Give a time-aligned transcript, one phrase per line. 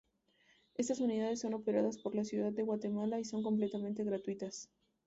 [0.73, 4.67] Estas Unidades son operadas por la Ciudad de Guatemala y son completamente gratuitas.